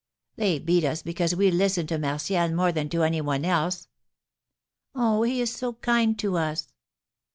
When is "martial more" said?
1.99-2.71